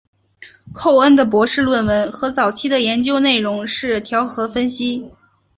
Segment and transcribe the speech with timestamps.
[0.73, 5.11] 寇恩的博士论文和早期的研究内容是调和分析。